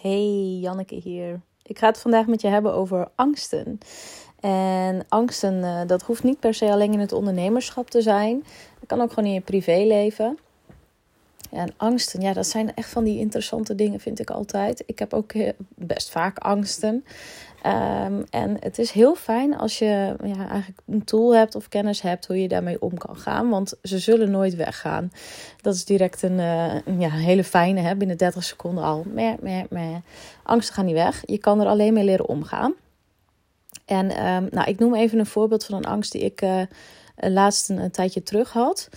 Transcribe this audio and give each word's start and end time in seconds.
Hey, 0.00 0.58
Janneke 0.60 0.94
hier. 0.94 1.40
Ik 1.62 1.78
ga 1.78 1.86
het 1.86 1.98
vandaag 1.98 2.26
met 2.26 2.40
je 2.40 2.48
hebben 2.48 2.74
over 2.74 3.08
angsten. 3.14 3.78
En 4.40 5.04
angsten, 5.08 5.64
eh, 5.64 5.80
dat 5.86 6.02
hoeft 6.02 6.22
niet 6.22 6.40
per 6.40 6.54
se 6.54 6.70
alleen 6.70 6.92
in 6.92 7.00
het 7.00 7.12
ondernemerschap 7.12 7.90
te 7.90 8.02
zijn. 8.02 8.44
Dat 8.78 8.88
kan 8.88 9.00
ook 9.00 9.12
gewoon 9.12 9.28
in 9.28 9.34
je 9.34 9.40
privéleven. 9.40 10.38
En 11.50 11.74
angsten, 11.76 12.20
ja, 12.20 12.32
dat 12.32 12.46
zijn 12.46 12.74
echt 12.74 12.90
van 12.90 13.04
die 13.04 13.18
interessante 13.18 13.74
dingen, 13.74 14.00
vind 14.00 14.20
ik 14.20 14.30
altijd. 14.30 14.82
Ik 14.86 14.98
heb 14.98 15.14
ook 15.14 15.32
eh, 15.32 15.52
best 15.74 16.10
vaak 16.10 16.38
angsten. 16.38 17.04
Ehm, 17.62 18.22
en 18.30 18.56
het 18.60 18.78
is 18.78 18.90
heel 18.90 19.14
fijn 19.14 19.56
als 19.56 19.78
je 19.78 20.16
ja, 20.24 20.48
eigenlijk 20.48 20.80
een 20.86 21.04
tool 21.04 21.34
hebt 21.34 21.54
of 21.54 21.68
kennis 21.68 22.00
hebt 22.00 22.26
hoe 22.26 22.42
je 22.42 22.48
daarmee 22.48 22.80
om 22.80 22.98
kan 22.98 23.16
gaan. 23.16 23.48
Want 23.48 23.74
ze 23.82 23.98
zullen 23.98 24.30
nooit 24.30 24.54
weggaan. 24.54 25.12
Dat 25.60 25.74
is 25.74 25.84
direct 25.84 26.22
een, 26.22 26.38
uh, 26.38 26.98
ja, 26.98 27.10
hele 27.10 27.44
fijne, 27.44 27.80
hè, 27.80 27.96
binnen 27.96 28.16
30 28.16 28.44
seconden 28.44 28.84
al. 28.84 29.04
Meh, 29.06 29.64
meh. 29.70 29.96
Angsten 30.42 30.74
gaan 30.74 30.84
niet 30.84 30.94
weg. 30.94 31.22
Je 31.26 31.38
kan 31.38 31.60
er 31.60 31.66
alleen 31.66 31.92
mee 31.92 32.04
leren 32.04 32.28
omgaan. 32.28 32.74
En 33.84 34.26
um, 34.26 34.48
nou, 34.50 34.68
ik 34.68 34.78
noem 34.78 34.94
even 34.94 35.18
een 35.18 35.26
voorbeeld 35.26 35.64
van 35.64 35.76
een 35.76 35.84
angst 35.84 36.12
die 36.12 36.22
ik 36.22 36.42
uh, 36.42 36.62
laatst 37.16 37.68
een, 37.68 37.90
tijdje 37.90 38.22
terug 38.22 38.52
had. 38.52 38.88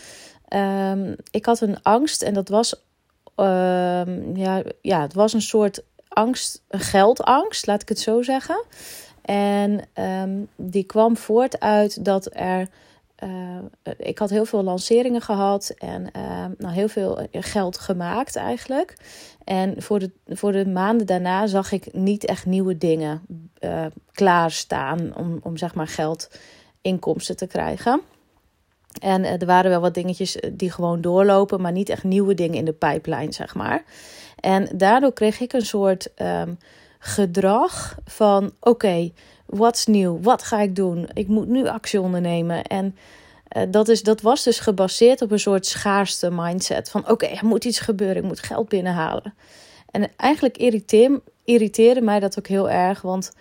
Um, 0.56 1.16
ik 1.32 1.46
had 1.46 1.62
een 1.62 1.82
angst 1.84 2.22
en 2.22 2.34
dat 2.34 2.50
was, 2.50 2.84
ja, 4.34 4.64
ja, 4.82 5.02
het 5.02 5.14
was 5.14 5.34
een 5.34 5.42
soort 5.42 5.84
angst, 6.14 6.64
geldangst, 6.70 7.68
laat 7.68 7.82
ik 7.82 7.90
het 7.90 8.00
zo 8.00 8.22
zeggen. 8.22 8.64
En 9.22 9.82
um, 10.24 10.48
die 10.56 10.84
kwam 10.84 11.18
voort 11.18 11.60
uit 11.60 12.06
dat 12.06 12.30
er. 12.34 12.68
Uh, 13.24 13.58
ik 13.98 14.18
had 14.18 14.30
heel 14.30 14.46
veel 14.46 14.64
lanceringen 14.64 15.22
gehad 15.22 15.74
en 15.78 16.10
uh, 16.16 16.46
nou, 16.58 16.74
heel 16.74 16.88
veel 16.88 17.28
geld 17.32 17.78
gemaakt 17.78 18.36
eigenlijk. 18.36 18.96
En 19.44 19.82
voor 19.82 20.00
de, 20.00 20.12
voor 20.28 20.52
de 20.52 20.68
maanden 20.68 21.08
daarna 21.08 21.48
zag 21.48 21.72
ik 21.72 21.94
niet 21.94 22.26
echt 22.26 22.46
nieuwe 22.46 22.78
dingen 22.78 23.22
uh, 23.60 23.86
klaarstaan 24.12 25.16
om, 25.16 25.40
om 25.44 25.58
zeg 25.58 25.76
maar 25.76 25.88
geld 25.88 26.30
inkomsten 26.82 27.38
te 27.38 27.48
krijgen. 27.48 28.02
En 29.00 29.26
er 29.26 29.46
waren 29.46 29.72
wel 29.72 29.82
wat 29.82 29.94
dingetjes 29.94 30.38
die 30.52 30.72
gewoon 30.72 31.02
doorlopen, 31.02 31.62
maar 31.62 31.72
niet 31.72 31.90
echt 31.90 32.04
nieuwe 32.04 32.34
dingen 32.34 32.58
in 32.58 32.66
de 32.66 32.74
pijplijn, 32.74 33.34
zeg 33.34 33.56
maar. 33.56 33.84
En 34.42 34.70
daardoor 34.76 35.14
kreeg 35.14 35.40
ik 35.40 35.54
een 35.54 35.66
soort 35.66 36.08
um, 36.22 36.58
gedrag 37.00 37.98
van: 38.06 38.46
oké, 38.46 38.70
okay, 38.70 39.14
wat 39.46 39.76
is 39.76 39.86
nieuw? 39.86 40.20
Wat 40.22 40.44
ga 40.44 40.62
ik 40.62 40.76
doen? 40.76 41.10
Ik 41.14 41.28
moet 41.28 41.48
nu 41.48 41.68
actie 41.68 42.02
ondernemen. 42.02 42.64
En 42.64 42.96
uh, 43.58 43.64
dat, 43.70 43.88
is, 43.88 44.04
dat 44.04 44.22
was 44.22 44.44
dus 44.44 44.60
gebaseerd 44.60 45.22
op 45.22 45.32
een 45.32 45.40
soort 45.40 45.66
schaarste 45.66 46.32
mindset: 46.32 46.90
van 46.90 47.10
oké, 47.10 47.26
er 47.26 47.46
moet 47.46 47.66
iets 47.66 47.80
gebeuren, 47.80 48.18
ik 48.18 48.24
moet 48.24 48.40
geld 48.40 48.70
binnenhalen. 48.70 49.34
En 49.92 50.12
eigenlijk 50.18 50.58
irriteer, 50.58 51.20
irriteerde 51.44 52.02
mij 52.02 52.20
dat 52.20 52.40
ook 52.40 52.48
heel 52.48 52.70
erg, 52.70 53.02
want 53.02 53.32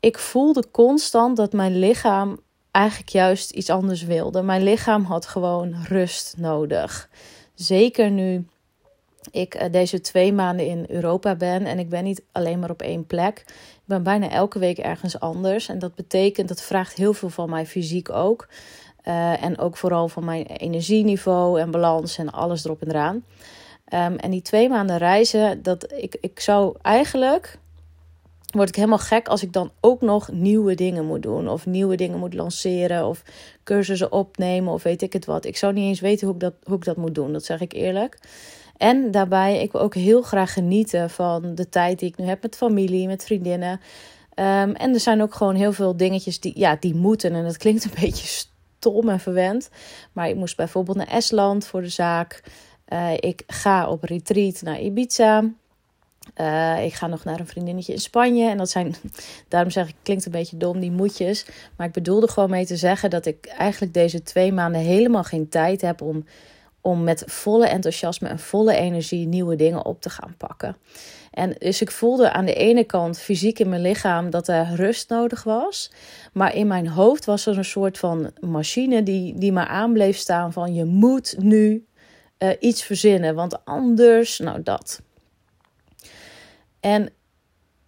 ik 0.00 0.18
voelde 0.18 0.64
constant 0.70 1.36
dat 1.36 1.52
mijn 1.52 1.78
lichaam 1.78 2.40
eigenlijk 2.70 3.12
juist 3.12 3.50
iets 3.50 3.70
anders 3.70 4.02
wilde. 4.02 4.42
Mijn 4.42 4.62
lichaam 4.62 5.04
had 5.04 5.26
gewoon 5.26 5.74
rust 5.88 6.34
nodig. 6.36 7.08
Zeker 7.54 8.10
nu 8.10 8.46
ik 9.30 9.54
uh, 9.54 9.72
deze 9.72 10.00
twee 10.00 10.32
maanden 10.32 10.66
in 10.66 10.84
Europa 10.88 11.34
ben 11.34 11.66
en 11.66 11.78
ik 11.78 11.88
ben 11.88 12.04
niet 12.04 12.22
alleen 12.32 12.58
maar 12.58 12.70
op 12.70 12.82
één 12.82 13.06
plek. 13.06 13.44
Ik 13.46 13.84
ben 13.84 14.02
bijna 14.02 14.30
elke 14.30 14.58
week 14.58 14.78
ergens 14.78 15.20
anders. 15.20 15.68
En 15.68 15.78
dat 15.78 15.94
betekent, 15.94 16.48
dat 16.48 16.62
vraagt 16.62 16.96
heel 16.96 17.12
veel 17.12 17.28
van 17.28 17.50
mij 17.50 17.66
fysiek 17.66 18.10
ook. 18.10 18.48
Uh, 19.04 19.42
en 19.42 19.58
ook 19.58 19.76
vooral 19.76 20.08
van 20.08 20.24
mijn 20.24 20.46
energieniveau 20.46 21.60
en 21.60 21.70
balans 21.70 22.18
en 22.18 22.32
alles 22.32 22.64
erop 22.64 22.82
en 22.82 22.88
eraan. 22.88 23.24
Um, 23.94 24.16
en 24.16 24.30
die 24.30 24.42
twee 24.42 24.68
maanden 24.68 24.98
reizen, 24.98 25.62
dat 25.62 25.92
ik, 25.92 26.16
ik 26.20 26.40
zou 26.40 26.76
eigenlijk. 26.82 27.58
Word 28.50 28.68
ik 28.68 28.74
helemaal 28.74 28.98
gek 28.98 29.28
als 29.28 29.42
ik 29.42 29.52
dan 29.52 29.70
ook 29.80 30.00
nog 30.00 30.32
nieuwe 30.32 30.74
dingen 30.74 31.06
moet 31.06 31.22
doen. 31.22 31.48
Of 31.48 31.66
nieuwe 31.66 31.96
dingen 31.96 32.18
moet 32.18 32.34
lanceren. 32.34 33.06
Of 33.06 33.22
cursussen 33.64 34.12
opnemen. 34.12 34.72
Of 34.72 34.82
weet 34.82 35.02
ik 35.02 35.12
het 35.12 35.24
wat. 35.24 35.44
Ik 35.44 35.56
zou 35.56 35.72
niet 35.72 35.88
eens 35.88 36.00
weten 36.00 36.26
hoe 36.26 36.34
ik 36.34 36.40
dat, 36.40 36.54
hoe 36.62 36.76
ik 36.76 36.84
dat 36.84 36.96
moet 36.96 37.14
doen. 37.14 37.32
Dat 37.32 37.44
zeg 37.44 37.60
ik 37.60 37.72
eerlijk. 37.72 38.18
En 38.80 39.10
daarbij, 39.10 39.62
ik 39.62 39.72
wil 39.72 39.80
ook 39.80 39.94
heel 39.94 40.22
graag 40.22 40.52
genieten 40.52 41.10
van 41.10 41.54
de 41.54 41.68
tijd 41.68 41.98
die 41.98 42.08
ik 42.08 42.16
nu 42.16 42.24
heb 42.24 42.42
met 42.42 42.56
familie, 42.56 43.06
met 43.06 43.24
vriendinnen. 43.24 43.70
Um, 43.70 44.74
en 44.74 44.92
er 44.94 45.00
zijn 45.00 45.22
ook 45.22 45.34
gewoon 45.34 45.54
heel 45.54 45.72
veel 45.72 45.96
dingetjes 45.96 46.40
die, 46.40 46.58
ja, 46.58 46.76
die 46.80 46.94
moeten. 46.94 47.34
En 47.34 47.44
dat 47.44 47.56
klinkt 47.56 47.84
een 47.84 48.00
beetje 48.00 48.26
stom 48.26 49.08
en 49.08 49.20
verwend. 49.20 49.70
Maar 50.12 50.28
ik 50.28 50.36
moest 50.36 50.56
bijvoorbeeld 50.56 50.96
naar 50.96 51.06
Estland 51.06 51.66
voor 51.66 51.82
de 51.82 51.88
zaak. 51.88 52.42
Uh, 52.88 53.12
ik 53.12 53.42
ga 53.46 53.88
op 53.88 54.04
retreat 54.04 54.62
naar 54.62 54.80
Ibiza. 54.80 55.44
Uh, 56.40 56.84
ik 56.84 56.94
ga 56.94 57.06
nog 57.06 57.24
naar 57.24 57.40
een 57.40 57.46
vriendinnetje 57.46 57.92
in 57.92 58.00
Spanje. 58.00 58.48
En 58.48 58.56
dat 58.56 58.70
zijn, 58.70 58.94
daarom 59.48 59.70
zeg 59.70 59.88
ik, 59.88 59.94
klinkt 60.02 60.26
een 60.26 60.32
beetje 60.32 60.56
dom, 60.56 60.80
die 60.80 60.92
moetjes. 60.92 61.46
Maar 61.76 61.86
ik 61.86 61.92
bedoelde 61.92 62.28
gewoon 62.28 62.50
mee 62.50 62.66
te 62.66 62.76
zeggen 62.76 63.10
dat 63.10 63.26
ik 63.26 63.46
eigenlijk 63.46 63.94
deze 63.94 64.22
twee 64.22 64.52
maanden 64.52 64.80
helemaal 64.80 65.24
geen 65.24 65.48
tijd 65.48 65.80
heb 65.80 66.02
om 66.02 66.24
om 66.80 67.04
met 67.04 67.22
volle 67.26 67.66
enthousiasme 67.66 68.28
en 68.28 68.38
volle 68.38 68.74
energie 68.74 69.26
nieuwe 69.26 69.56
dingen 69.56 69.84
op 69.84 70.00
te 70.00 70.10
gaan 70.10 70.34
pakken. 70.36 70.76
En 71.30 71.54
dus 71.58 71.80
ik 71.80 71.90
voelde 71.90 72.32
aan 72.32 72.44
de 72.44 72.54
ene 72.54 72.84
kant 72.84 73.18
fysiek 73.18 73.58
in 73.58 73.68
mijn 73.68 73.82
lichaam 73.82 74.30
dat 74.30 74.48
er 74.48 74.74
rust 74.74 75.08
nodig 75.08 75.42
was. 75.42 75.90
Maar 76.32 76.54
in 76.54 76.66
mijn 76.66 76.88
hoofd 76.88 77.24
was 77.24 77.46
er 77.46 77.58
een 77.58 77.64
soort 77.64 77.98
van 77.98 78.32
machine 78.40 79.02
die, 79.02 79.38
die 79.38 79.52
maar 79.52 79.66
aan 79.66 79.92
bleef 79.92 80.16
staan 80.16 80.52
van 80.52 80.74
je 80.74 80.84
moet 80.84 81.34
nu 81.38 81.86
uh, 82.38 82.50
iets 82.60 82.82
verzinnen. 82.82 83.34
Want 83.34 83.64
anders, 83.64 84.38
nou 84.38 84.62
dat. 84.62 85.00
En, 86.80 87.12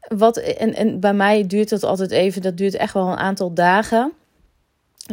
wat, 0.08 0.36
en, 0.36 0.74
en 0.74 1.00
bij 1.00 1.14
mij 1.14 1.46
duurt 1.46 1.68
dat 1.68 1.82
altijd 1.82 2.10
even, 2.10 2.42
dat 2.42 2.56
duurt 2.56 2.74
echt 2.74 2.94
wel 2.94 3.08
een 3.08 3.16
aantal 3.16 3.54
dagen. 3.54 4.12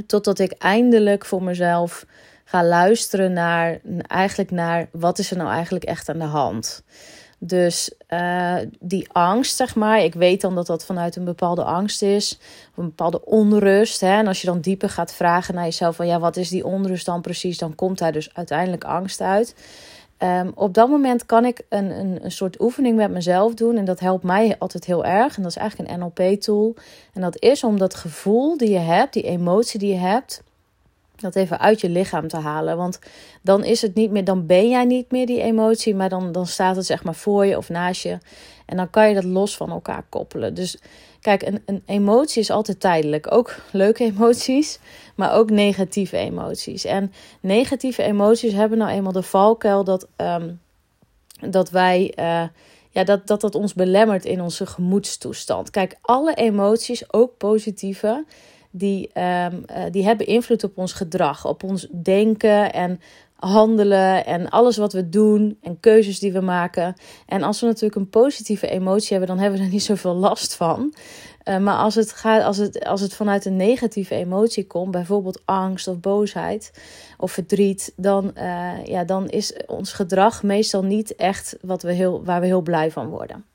Totdat 0.06 0.39
ik 0.39 0.51
eindelijk 0.51 1.25
voor 1.25 1.44
mezelf 1.44 2.06
ga 2.50 2.64
luisteren 2.64 3.34
naar 3.34 3.80
eigenlijk 4.08 4.52
naar 4.52 4.90
wat 4.92 5.20
is 5.20 5.32
er 5.32 5.38
nou 5.38 5.50
eigenlijk 5.50 5.86
echt 5.86 6.10
aan 6.10 6.20
de 6.20 6.24
hand. 6.24 6.84
Dus 7.40 7.94
uh, 8.10 8.56
die 8.80 9.08
angst, 9.12 9.56
zeg 9.56 9.76
maar, 9.76 10.04
ik 10.04 10.14
weet 10.14 10.42
dan 10.42 10.56
dat 10.56 10.68
dat 10.68 10.86
vanuit 10.86 11.16
een 11.16 11.24
bepaalde 11.24 11.64
angst 11.64 12.02
is, 12.02 12.40
een 12.76 12.86
bepaalde 12.86 13.26
onrust. 13.26 14.02
Hè? 14.02 14.18
En 14.18 14.28
als 14.28 14.42
je 14.42 14.48
dan 14.48 14.60
dieper 14.60 14.90
gaat 14.90 15.14
vragen 15.14 15.56
naar 15.56 15.64
jezelf 15.64 15.96
van 15.96 16.08
ja, 16.08 16.20
wat 16.20 16.38
is 16.38 16.50
die 16.50 16.66
onrust 16.66 17.06
dan 17.06 17.22
precies, 17.22 17.58
dan 17.58 17.76
komt 17.76 17.98
daar 17.98 18.12
dus 18.12 18.34
uiteindelijk 18.34 18.84
angst 18.84 19.22
uit. 19.22 19.56
Um, 20.18 20.52
op 20.56 20.74
dat 20.74 20.90
moment 20.90 21.26
kan 21.26 21.46
ik 21.46 21.62
een, 21.70 22.00
een, 22.00 22.26
een 22.26 22.31
soort 22.31 22.62
oefening 22.62 22.98
met 22.98 23.12
mezelf 23.12 23.54
doen 23.54 23.78
en 23.78 23.86
dat 23.86 24.00
helpt 24.00 24.24
mij 24.24 24.56
altijd 24.60 24.86
heel 24.86 25.06
erg. 25.06 25.38
En 25.38 25.44
dat 25.44 25.52
is 25.52 25.58
eigenlijk 25.58 25.92
een 25.92 26.00
NLP-tool. 26.00 26.76
En 27.14 27.22
dat 27.22 27.42
is 27.42 27.64
om 27.64 27.78
dat 27.78 27.96
gevoel 27.96 28.58
die 28.58 28.70
je 28.70 28.78
hebt, 28.78 29.14
die 29.14 29.24
emotie 29.24 29.80
die 29.80 29.94
je 29.94 30.00
hebt, 30.00 30.44
dat 31.22 31.35
even 31.35 31.59
uit 31.59 31.81
je 31.81 31.90
lichaam 31.90 32.28
te 32.28 32.38
halen. 32.38 32.78
Want 32.78 33.00
dan 33.41 33.63
is 33.63 33.81
het 33.81 33.96
niet 33.96 34.12
meer, 34.12 34.24
dan 34.24 34.46
ben 34.46 34.69
jij 34.69 34.85
niet 34.85 35.12
meer 35.12 35.25
die 35.25 35.41
emotie, 35.41 35.96
maar 35.96 36.09
dan, 36.09 36.31
dan 36.31 36.47
staat 36.47 36.75
het 36.75 36.85
zeg 36.85 37.03
maar 37.03 37.16
voor 37.16 37.46
je 37.46 37.57
of 37.57 37.69
naast 37.69 38.03
je. 38.03 38.18
En 38.66 38.78
dan 38.78 38.90
kan 38.90 39.07
je 39.07 39.13
dat 39.13 39.24
los 39.24 39.57
van 39.57 39.69
elkaar 39.69 40.03
koppelen. 40.09 40.53
Dus 40.53 40.78
kijk, 41.22 41.41
een, 41.41 41.62
een 41.66 41.84
emotie 41.85 42.41
is 42.41 42.50
altijd 42.50 42.80
tijdelijk. 42.80 43.31
Ook 43.31 43.56
leuke 43.72 44.03
emoties, 44.03 44.80
maar 45.16 45.34
ook 45.34 45.50
negatieve 45.50 46.18
emoties. 46.18 46.85
En 46.85 47.13
negatieve 47.40 48.03
emoties 48.03 48.53
hebben 48.53 48.78
nou 48.78 48.91
eenmaal 48.91 49.12
de 49.12 49.24
valkuil 49.24 49.84
dat, 49.84 50.07
um, 50.18 50.59
dat 51.50 51.69
wij. 51.69 52.13
Uh, 52.19 52.44
ja, 52.91 53.03
dat, 53.03 53.28
dat 53.28 53.41
dat 53.41 53.56
ons 53.56 53.74
belemmert 53.74 54.25
in 54.25 54.41
onze 54.41 54.66
gemoedstoestand. 54.66 55.69
Kijk, 55.69 55.96
alle 56.01 56.34
emoties, 56.34 57.13
ook 57.13 57.38
positieve, 57.38 58.25
die, 58.72 59.09
um, 59.13 59.24
uh, 59.24 59.84
die 59.91 60.03
hebben 60.03 60.28
invloed 60.28 60.63
op 60.63 60.78
ons 60.78 60.94
gedrag, 60.94 61.46
op 61.46 61.63
ons 61.63 61.88
denken 62.02 62.74
en 62.74 63.00
handelen 63.35 64.25
en 64.25 64.50
alles 64.50 64.78
wat 64.78 64.94
we 64.94 65.09
doen 65.09 65.57
en 65.62 65.80
keuzes 65.80 66.19
die 66.19 66.31
we 66.31 66.40
maken. 66.41 66.96
En 67.25 67.44
als 67.44 67.59
we 67.59 67.66
natuurlijk 67.66 67.96
een 67.96 68.09
positieve 68.09 68.68
emotie 68.68 69.09
hebben, 69.09 69.27
dan 69.27 69.39
hebben 69.39 69.60
we 69.60 69.66
er 69.66 69.71
niet 69.71 69.83
zoveel 69.83 70.16
last 70.16 70.56
van. 70.56 70.94
Uh, 71.44 71.57
maar 71.57 71.77
als 71.77 71.95
het, 71.95 72.12
gaat, 72.12 72.44
als, 72.44 72.57
het, 72.57 72.86
als 72.86 73.01
het 73.01 73.13
vanuit 73.13 73.45
een 73.45 73.56
negatieve 73.56 74.16
emotie 74.16 74.68
komt, 74.68 74.92
bijvoorbeeld 74.92 75.42
angst 75.45 75.88
of 75.88 76.00
boosheid 76.00 76.71
of 77.18 77.31
verdriet, 77.31 77.94
dan, 77.95 78.31
uh, 78.38 78.86
ja, 78.86 79.04
dan 79.04 79.27
is 79.27 79.54
ons 79.66 79.94
gedrag 79.94 80.44
meestal 80.44 80.83
niet 80.83 81.16
echt 81.16 81.57
wat 81.62 81.81
we 81.81 81.92
heel, 81.92 82.24
waar 82.24 82.39
we 82.39 82.45
heel 82.45 82.62
blij 82.62 82.92
van 82.92 83.07
worden. 83.07 83.45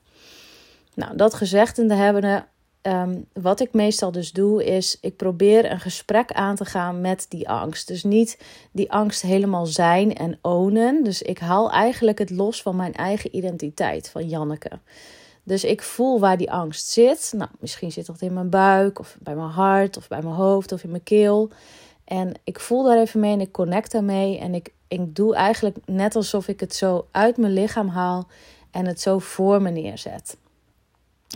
Nou, 0.93 1.15
dat 1.15 1.33
gezegd 1.33 1.79
en 1.79 1.91
hebben 1.91 2.21
we 2.21 2.43
um, 2.87 3.25
wat 3.33 3.59
ik 3.59 3.73
meestal 3.73 4.11
dus 4.11 4.31
doe, 4.31 4.65
is 4.65 4.97
ik 5.01 5.15
probeer 5.15 5.71
een 5.71 5.79
gesprek 5.79 6.31
aan 6.31 6.55
te 6.55 6.65
gaan 6.65 7.01
met 7.01 7.25
die 7.29 7.49
angst. 7.49 7.87
Dus 7.87 8.03
niet 8.03 8.37
die 8.71 8.91
angst 8.91 9.21
helemaal 9.21 9.65
zijn 9.65 10.15
en 10.15 10.37
ownen. 10.41 11.03
Dus 11.03 11.21
ik 11.21 11.39
haal 11.39 11.71
eigenlijk 11.71 12.19
het 12.19 12.29
los 12.29 12.61
van 12.61 12.75
mijn 12.75 12.93
eigen 12.93 13.35
identiteit, 13.35 14.09
van 14.09 14.29
Janneke. 14.29 14.71
Dus 15.43 15.63
ik 15.63 15.81
voel 15.81 16.19
waar 16.19 16.37
die 16.37 16.51
angst 16.51 16.87
zit. 16.87 17.33
Nou, 17.35 17.49
misschien 17.59 17.91
zit 17.91 18.05
dat 18.05 18.21
in 18.21 18.33
mijn 18.33 18.49
buik, 18.49 18.99
of 18.99 19.17
bij 19.19 19.35
mijn 19.35 19.49
hart, 19.49 19.97
of 19.97 20.07
bij 20.07 20.21
mijn 20.21 20.35
hoofd, 20.35 20.71
of 20.71 20.83
in 20.83 20.89
mijn 20.89 21.03
keel. 21.03 21.49
En 22.03 22.33
ik 22.43 22.59
voel 22.59 22.83
daar 22.83 22.97
even 22.97 23.19
mee 23.19 23.33
en 23.33 23.41
ik 23.41 23.51
connect 23.51 23.91
daarmee. 23.91 24.39
En 24.39 24.53
ik, 24.55 24.73
ik 24.87 25.15
doe 25.15 25.35
eigenlijk 25.35 25.77
net 25.85 26.15
alsof 26.15 26.47
ik 26.47 26.59
het 26.59 26.75
zo 26.75 27.07
uit 27.11 27.37
mijn 27.37 27.53
lichaam 27.53 27.87
haal 27.87 28.27
en 28.71 28.85
het 28.85 29.01
zo 29.01 29.19
voor 29.19 29.61
me 29.61 29.69
neerzet. 29.69 30.37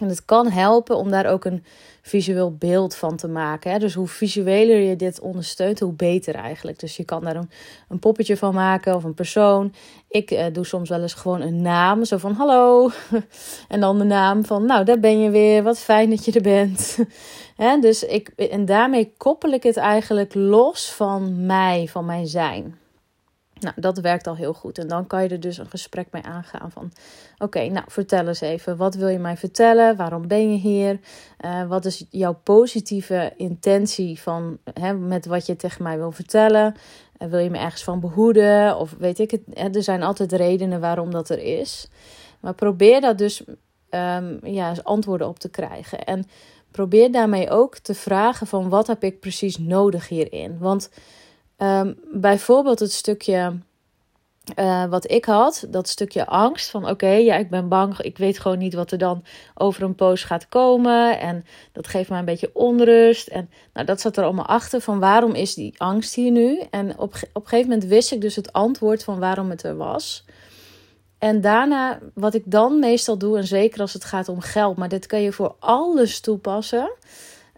En 0.02 0.08
het 0.08 0.26
kan 0.26 0.50
helpen 0.50 0.96
om 0.96 1.12
daar 1.12 1.26
ook 1.26 1.46
een 1.46 1.64
visueel 2.02 2.56
beeld 2.56 2.96
van 2.96 3.16
te 3.16 3.28
maken. 3.28 3.72
Hè? 3.72 3.80
Dus 3.80 3.94
hoe 3.94 4.08
visueler 4.08 4.80
je 4.80 4.96
dit 4.96 5.20
ondersteunt, 5.20 5.80
hoe 5.80 5.94
beter 5.94 6.36
eigenlijk. 6.36 6.80
Dus 6.80 6.98
je 6.98 7.04
kan 7.04 7.24
daar 7.24 7.36
een, 7.36 7.50
een 7.90 8.00
poppetje 8.00 8.38
van 8.38 8.54
maken 8.54 8.96
of 8.96 9.04
een 9.04 9.14
persoon. 9.14 9.74
Ik 10.08 10.32
eh, 10.32 10.46
doe 10.54 10.66
soms 10.66 10.90
wel 10.90 11.02
eens 11.02 11.14
gewoon 11.14 11.42
een 11.42 11.62
naam, 11.62 12.06
zo 12.06 12.18
van 12.18 12.34
hallo. 12.34 12.90
en 13.68 13.80
dan 13.80 13.98
de 13.98 14.04
naam 14.04 14.46
van, 14.46 14.66
nou 14.66 14.86
daar 14.86 15.00
ben 15.00 15.20
je 15.20 15.30
weer, 15.30 15.64
wat 15.64 15.80
fijn 15.80 16.10
dat 16.10 16.26
je 16.26 16.32
er 16.32 16.42
bent. 16.42 16.98
Dus 17.82 18.04
ik, 18.04 18.28
en 18.28 18.66
daarmee 18.66 19.14
koppel 19.18 19.52
ik 19.52 19.64
het 19.64 19.78
eigenlijk 19.78 20.34
los 20.34 20.92
van 20.92 21.46
mij, 21.46 21.88
van 21.88 22.06
mijn 22.06 22.28
zijn. 22.28 22.79
Nou, 23.60 23.74
dat 23.76 23.98
werkt 23.98 24.28
al 24.28 24.36
heel 24.36 24.54
goed. 24.54 24.78
En 24.78 24.88
dan 24.88 25.08
kan 25.08 25.24
je 25.24 25.30
er 25.30 25.40
dus 25.40 25.58
een 25.58 25.70
gesprek 25.70 26.08
mee 26.12 26.24
aangaan 26.24 26.72
van... 26.72 26.92
Oké, 27.38 27.68
nou, 27.68 27.86
vertel 27.88 28.28
eens 28.28 28.42
even. 28.42 28.78
Wat 28.78 28.96
wil 28.96 29.08
je 29.08 29.20
mij 29.20 29.38
vertellen? 29.38 29.96
Waarom 29.96 30.28
ben 30.28 30.52
je 30.52 30.58
hier? 30.58 31.00
Uh, 31.46 31.68
wat 31.68 31.86
is 31.86 32.06
jouw 32.10 32.40
positieve 32.44 33.34
intentie 33.38 34.22
van, 34.22 34.58
hè, 34.74 34.94
met 34.94 35.26
wat 35.26 35.46
je 35.46 35.56
tegen 35.56 35.84
mij 35.84 35.98
wil 35.98 36.12
vertellen? 36.12 36.76
Uh, 37.18 37.30
wil 37.30 37.40
je 37.40 37.50
me 37.50 37.58
ergens 37.58 37.84
van 37.84 38.00
behoeden? 38.00 38.78
Of 38.78 38.96
weet 39.00 39.20
ik 39.20 39.32
het? 39.32 39.42
Hè, 39.54 39.70
er 39.70 39.84
zijn 39.84 40.04
altijd 40.04 40.32
redenen 40.32 40.80
waarom 40.80 41.12
dat 41.12 41.30
er 41.30 41.40
is. 41.60 41.90
Maar 42.40 42.54
probeer 42.54 43.02
dat 43.02 43.18
dus 43.18 43.44
um, 43.90 44.40
ja, 44.44 44.74
antwoorden 44.84 45.28
op 45.28 45.40
te 45.40 45.50
krijgen. 45.50 46.04
En 46.06 46.26
probeer 46.72 47.12
daarmee 47.12 47.50
ook 47.50 47.78
te 47.78 47.94
vragen 47.94 48.48
van... 48.48 48.70
Wat 48.70 48.88
heb 48.88 49.04
ik 49.04 49.20
precies 49.20 49.58
nodig 49.58 50.08
hierin? 50.08 50.58
Want... 50.60 50.90
Um, 51.62 51.96
bijvoorbeeld 52.12 52.80
het 52.80 52.92
stukje 52.92 53.60
uh, 54.56 54.86
wat 54.86 55.12
ik 55.12 55.26
had, 55.26 55.66
dat 55.70 55.88
stukje 55.88 56.26
angst 56.26 56.70
van 56.70 56.90
oké, 56.90 57.10
ja, 57.10 57.36
ik 57.36 57.50
ben 57.50 57.68
bang, 57.68 58.00
ik 58.00 58.18
weet 58.18 58.40
gewoon 58.40 58.58
niet 58.58 58.74
wat 58.74 58.92
er 58.92 58.98
dan 58.98 59.24
over 59.54 59.84
een 59.84 59.96
poos 59.96 60.24
gaat 60.24 60.50
komen 60.50 61.20
en 61.20 61.46
dat 61.72 61.88
geeft 61.88 62.10
mij 62.10 62.20
een 62.20 62.26
beetje 62.26 62.50
onrust 62.54 63.28
en 63.28 63.50
nou, 63.74 63.86
dat 63.86 64.02
zat 64.02 64.18
er 64.18 64.24
allemaal 64.24 64.46
achter 64.46 64.82
van 64.82 65.00
waarom 65.00 65.34
is 65.34 65.54
die 65.54 65.74
angst 65.78 66.14
hier 66.16 66.32
nu 66.32 66.62
en 66.70 66.92
op, 66.98 67.14
op 67.34 67.42
een 67.44 67.48
gegeven 67.48 67.70
moment 67.70 67.90
wist 67.90 68.12
ik 68.12 68.22
dus 68.22 68.36
het 68.36 68.54
antwoord 68.54 69.04
van 69.04 69.20
waarom 69.20 69.50
het 69.50 69.64
er 69.64 69.78
was. 69.78 70.26
En 71.18 71.42
daarna, 71.42 72.00
wat 72.14 72.34
ik 72.34 72.44
dan 72.46 72.80
meestal 72.80 73.18
doe, 73.18 73.38
en 73.38 73.48
zeker 73.48 73.82
als 73.82 73.94
het 73.94 74.04
gaat 74.04 74.30
om 74.30 74.42
geld, 74.42 74.78
maar 74.78 74.90
dit 74.90 75.06
kan 75.06 75.22
je 75.22 75.32
voor 75.32 75.56
alles 75.60 76.20
toepassen. 76.20 76.92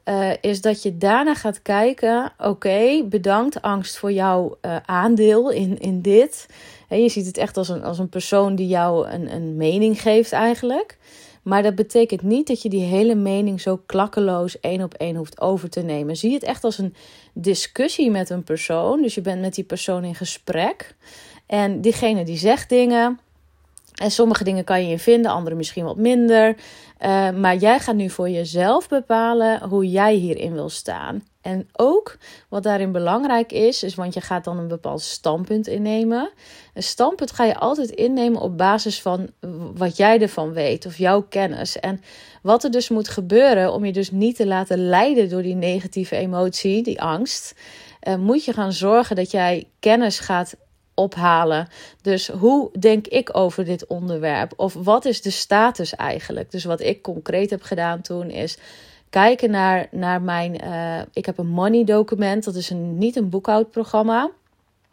Uh, 0.06 0.32
is 0.42 0.62
dat 0.62 0.84
je 0.84 0.98
daarna 0.98 1.36
gaat 1.36 1.62
kijken: 1.62 2.34
oké, 2.38 3.04
bedankt 3.04 3.62
angst 3.62 3.98
voor 3.98 4.12
jouw 4.12 4.58
uh, 4.62 4.76
aandeel 4.86 5.50
in, 5.50 5.80
in 5.80 6.02
dit. 6.02 6.46
Je 6.90 7.10
ziet 7.10 7.26
het 7.26 7.38
echt 7.38 7.58
als 7.58 7.70
een, 7.70 7.84
als 7.84 8.00
een 8.00 8.10
persoon 8.10 8.56
die 8.56 8.68
jou 8.68 9.08
een, 9.08 9.34
een 9.34 9.56
mening 9.56 10.02
geeft, 10.02 10.32
eigenlijk. 10.32 10.98
Maar 11.42 11.64
dat 11.64 11.76
betekent 11.76 12.22
niet 12.22 12.48
dat 12.48 12.62
je 12.62 12.70
die 12.70 12.84
hele 12.84 13.16
mening 13.16 13.62
zo 13.62 13.82
klakkeloos 13.86 14.60
één 14.60 14.84
op 14.84 14.94
één 14.94 15.16
hoeft 15.16 15.42
over 15.42 15.70
te 15.70 15.82
nemen. 15.82 16.16
Zie 16.16 16.34
het 16.34 16.44
echt 16.44 16.64
als 16.64 16.78
een 16.78 16.96
discussie 17.34 18.12
met 18.12 18.30
een 18.30 18.44
persoon. 18.44 19.02
Dus 19.02 19.16
je 19.16 19.22
bent 19.22 19.42
met 19.42 19.56
die 19.56 19.64
persoon 19.64 20.04
in 20.04 20.16
gesprek. 20.16 20.96
En 21.46 21.82
diegene 21.82 22.24
die 22.24 22.38
zegt 22.38 22.70
dingen. 22.70 23.20
En 24.02 24.12
sommige 24.12 24.44
dingen 24.44 24.64
kan 24.64 24.84
je 24.84 24.92
in 24.92 25.00
vinden, 25.00 25.32
andere 25.32 25.56
misschien 25.56 25.84
wat 25.84 25.98
minder. 25.98 26.56
Uh, 27.06 27.30
maar 27.30 27.56
jij 27.56 27.80
gaat 27.80 27.96
nu 27.96 28.10
voor 28.10 28.30
jezelf 28.30 28.88
bepalen 28.88 29.64
hoe 29.70 29.90
jij 29.90 30.14
hierin 30.14 30.54
wil 30.54 30.70
staan. 30.70 31.24
En 31.42 31.70
ook 31.74 32.18
wat 32.50 32.64
daarin 32.64 32.92
belangrijk 32.92 33.52
is, 33.52 33.84
is 33.84 33.96
want 33.96 34.14
je 34.14 34.22
gaat 34.22 34.44
dan 34.44 34.58
een 34.58 34.68
bepaald 34.68 35.02
standpunt 35.02 35.68
innemen. 35.68 36.30
Een 36.74 36.84
standpunt 36.84 37.32
ga 37.32 37.44
je 37.44 37.56
altijd 37.56 37.90
innemen 37.90 38.42
op 38.42 38.58
basis 38.58 39.02
van 39.02 39.30
wat 39.76 39.98
jij 39.98 40.22
ervan 40.22 40.54
weet 40.54 40.86
of 40.86 40.98
jouw 40.98 41.22
kennis. 41.22 41.80
En 41.80 42.02
wat 42.42 42.64
er 42.64 42.72
dus 42.72 42.90
moet 42.90 43.10
gebeuren 43.10 43.74
om 43.74 43.86
je 43.86 43.92
dus 43.92 44.12
niet 44.12 44.36
te 44.36 44.48
laten 44.48 44.88
leiden 44.88 45.30
door 45.30 45.42
die 45.42 45.56
negatieve 45.56 46.16
emotie, 46.16 46.84
die 46.84 47.02
angst. 47.02 47.56
Uh, 48.08 48.16
moet 48.16 48.46
je 48.46 48.54
gaan 48.54 48.74
zorgen 48.74 49.16
dat 49.16 49.32
jij 49.32 49.68
kennis 49.80 50.20
gaat 50.20 50.56
ophalen. 50.94 51.68
Dus 52.02 52.28
hoe 52.28 52.70
denk 52.80 53.08
ik 53.08 53.38
over 53.38 53.66
dit 53.66 53.88
onderwerp? 53.88 54.54
Of 54.56 54.74
wat 54.74 55.06
is 55.06 55.22
de 55.22 55.30
status 55.30 55.96
eigenlijk? 55.96 56.52
Dus 56.52 56.64
wat 56.64 56.80
ik 56.80 57.02
concreet 57.02 57.50
heb 57.50 57.62
gedaan 57.62 58.02
toen 58.02 58.30
is 58.30 58.58
kijken 59.12 59.52
naar, 59.52 59.88
naar 59.92 60.22
mijn. 60.22 60.66
Uh, 60.66 61.02
ik 61.14 61.26
heb 61.26 61.38
een 61.38 61.48
money 61.48 61.84
document. 61.84 62.44
Dat 62.44 62.56
is 62.56 62.70
een, 62.70 62.98
niet 62.98 63.16
een 63.16 63.30
boekhoudprogramma. 63.30 64.30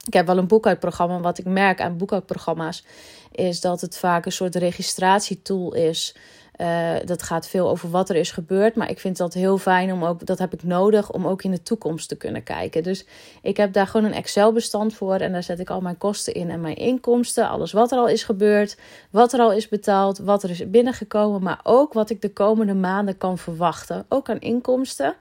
Ik 0.06 0.12
heb 0.12 0.26
wel 0.26 0.38
een 0.38 0.46
boekhoudprogramma. 0.46 1.20
Wat 1.20 1.38
ik 1.38 1.44
merk 1.44 1.80
aan 1.80 1.96
boekhoudprogramma's 1.96 2.84
is 3.32 3.60
dat 3.60 3.80
het 3.80 3.98
vaak 3.98 4.26
een 4.26 4.32
soort 4.32 4.54
registratietool 4.54 5.74
is. 5.74 6.14
Uh, 6.58 6.94
dat 7.04 7.22
gaat 7.22 7.48
veel 7.48 7.68
over 7.68 7.90
wat 7.90 8.08
er 8.08 8.16
is 8.16 8.30
gebeurd. 8.30 8.74
Maar 8.74 8.90
ik 8.90 8.98
vind 9.00 9.16
dat 9.16 9.34
heel 9.34 9.58
fijn 9.58 9.92
om 9.92 10.04
ook, 10.04 10.26
dat 10.26 10.38
heb 10.38 10.52
ik 10.52 10.62
nodig 10.62 11.12
om 11.12 11.26
ook 11.26 11.42
in 11.42 11.50
de 11.50 11.62
toekomst 11.62 12.08
te 12.08 12.16
kunnen 12.16 12.42
kijken. 12.42 12.82
Dus 12.82 13.06
ik 13.42 13.56
heb 13.56 13.72
daar 13.72 13.86
gewoon 13.86 14.06
een 14.06 14.14
Excel-bestand 14.14 14.94
voor. 14.94 15.14
En 15.14 15.32
daar 15.32 15.42
zet 15.42 15.60
ik 15.60 15.70
al 15.70 15.80
mijn 15.80 15.98
kosten 15.98 16.34
in 16.34 16.50
en 16.50 16.60
mijn 16.60 16.76
inkomsten. 16.76 17.48
Alles 17.48 17.72
wat 17.72 17.92
er 17.92 17.98
al 17.98 18.08
is 18.08 18.24
gebeurd. 18.24 18.76
Wat 19.10 19.32
er 19.32 19.40
al 19.40 19.52
is 19.52 19.68
betaald. 19.68 20.18
Wat 20.18 20.42
er 20.42 20.50
is 20.50 20.70
binnengekomen. 20.70 21.42
Maar 21.42 21.60
ook 21.62 21.92
wat 21.92 22.10
ik 22.10 22.22
de 22.22 22.32
komende 22.32 22.74
maanden 22.74 23.18
kan 23.18 23.38
verwachten. 23.38 24.06
Ook 24.08 24.30
aan 24.30 24.40
inkomsten. 24.40 25.14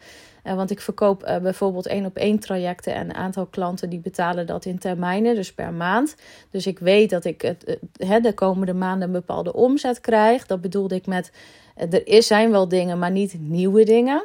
Uh, 0.48 0.56
want 0.56 0.72
ik 0.72 0.82
verkoop 0.82 1.24
uh, 1.24 1.38
bijvoorbeeld 1.38 1.88
één 1.88 2.06
op 2.06 2.16
één 2.16 2.40
trajecten 2.40 2.94
en 2.94 3.10
een 3.10 3.16
aantal 3.16 3.46
klanten 3.46 3.90
die 3.90 4.00
betalen 4.00 4.46
dat 4.46 4.66
in 4.66 4.80
termijnen, 4.80 5.36
dus 5.36 5.54
per 5.54 5.74
maand. 5.74 6.16
Dus 6.52 6.68
ik 6.68 6.80
weet 6.80 7.10
dat 7.10 7.26
ik 7.26 7.42
het, 7.42 7.78
de 8.24 8.34
komende 8.34 8.74
maanden 8.74 9.08
een 9.08 9.14
bepaalde 9.14 9.54
omzet 9.54 10.02
krijg. 10.02 10.46
Dat 10.46 10.62
bedoelde 10.62 10.96
ik 10.96 11.06
met, 11.06 11.32
er 11.76 12.08
is, 12.08 12.28
zijn 12.28 12.52
wel 12.52 12.68
dingen, 12.68 13.00
maar 13.00 13.12
niet 13.12 13.36
nieuwe 13.40 13.84
dingen. 13.84 14.24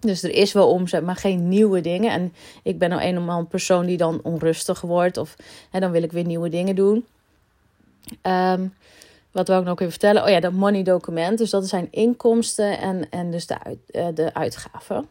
Dus 0.00 0.22
er 0.22 0.30
is 0.30 0.52
wel 0.52 0.70
omzet, 0.70 1.04
maar 1.04 1.16
geen 1.16 1.48
nieuwe 1.48 1.80
dingen. 1.80 2.10
En 2.10 2.32
ik 2.62 2.78
ben 2.78 2.88
nou 2.88 3.02
eenmaal 3.02 3.38
een 3.38 3.46
persoon 3.46 3.86
die 3.86 3.96
dan 3.96 4.20
onrustig 4.22 4.80
wordt. 4.80 5.16
Of 5.16 5.36
hè, 5.70 5.80
dan 5.80 5.90
wil 5.90 6.02
ik 6.02 6.12
weer 6.12 6.26
nieuwe 6.26 6.48
dingen 6.48 6.74
doen. 6.74 7.04
Um, 8.22 8.74
wat 9.30 9.48
wil 9.48 9.58
ik 9.58 9.64
nog 9.64 9.78
even 9.78 9.90
vertellen? 9.90 10.22
Oh 10.22 10.28
ja, 10.28 10.40
dat 10.40 10.52
money 10.52 10.82
document. 10.82 11.38
Dus 11.38 11.50
dat 11.50 11.68
zijn 11.68 11.88
inkomsten 11.90 12.78
en, 12.78 13.10
en 13.10 13.30
dus 13.30 13.46
de, 13.46 13.56
uit, 13.62 14.16
de 14.16 14.34
uitgaven. 14.34 15.08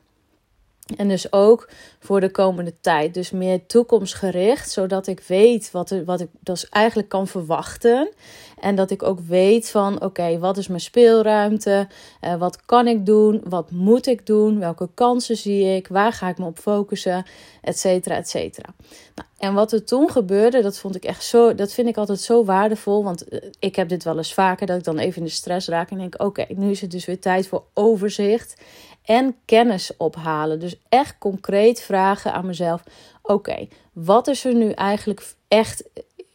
En 0.98 1.08
dus 1.08 1.32
ook 1.32 1.70
voor 2.00 2.20
de 2.20 2.32
komende 2.32 2.74
tijd. 2.82 3.14
Dus 3.14 3.32
meer 3.32 3.66
toekomstgericht, 3.66 4.72
zodat 4.72 5.08
ik 5.08 5.20
weet 5.20 5.72
wat, 5.72 5.90
er, 5.90 6.06
wat 6.06 6.22
ik 6.22 6.30
dus 6.40 6.70
eigenlijk 6.70 7.10
kan 7.10 7.28
verwachten. 7.28 8.10
En 8.64 8.76
dat 8.76 8.92
ik 8.92 9.04
ook 9.04 9.20
weet 9.20 9.70
van 9.70 10.02
oké, 10.02 10.40
wat 10.40 10.58
is 10.58 10.68
mijn 10.68 10.82
speelruimte? 10.82 11.88
Uh, 12.22 12.36
wat 12.36 12.66
kan 12.66 12.88
ik 12.88 13.06
doen? 13.06 13.42
Wat 13.44 13.72
moet 13.72 14.08
ik 14.08 14.26
doen? 14.26 14.60
Welke 14.60 14.90
kansen 14.94 15.38
zie 15.38 15.76
ik? 15.76 15.88
Waar 15.88 16.14
ga 16.14 16.30
ik 16.30 16.38
me 16.38 16.46
op 16.46 16.60
focussen? 16.60 17.26
Etcetera, 17.62 18.16
etcetera. 18.16 18.74
Nou, 19.16 19.28
en 19.38 19.54
wat 19.54 19.72
er 19.72 19.84
toen 19.84 20.10
gebeurde, 20.10 20.62
dat 20.62 20.80
vond 20.80 20.96
ik 20.96 21.04
echt 21.04 21.24
zo. 21.24 21.56
Dat 21.56 21.74
vind 21.74 21.88
ik 21.88 21.98
altijd 21.98 22.20
zo 22.20 22.46
waardevol. 22.46 23.04
Want 23.04 23.28
eh, 23.28 23.50
ik 23.60 23.76
heb 23.76 23.90
dit 23.90 24.04
wel 24.04 24.18
eens 24.18 24.34
vaker 24.34 24.68
dat 24.68 24.78
ik 24.78 24.84
dan 24.84 24.98
even 24.98 25.18
in 25.18 25.24
de 25.24 25.30
stress 25.30 25.68
raak 25.68 25.92
en 25.92 25.98
denk: 25.98 26.24
oké, 26.24 26.46
nu 26.50 26.72
is 26.72 26.82
het 26.82 26.92
dus 26.92 27.06
weer 27.06 27.20
tijd 27.20 27.48
voor 27.48 27.64
overzicht 27.74 28.62
en 29.06 29.36
kennis 29.46 29.92
ophalen. 29.98 30.60
Dus 30.60 30.76
echt 30.90 31.18
concreet 31.18 31.82
vragen 31.82 32.34
aan 32.34 32.46
mezelf: 32.46 32.84
oké, 33.22 33.68
wat 33.94 34.28
is 34.28 34.46
er 34.46 34.56
nu 34.56 34.72
eigenlijk 34.72 35.36
echt 35.48 35.84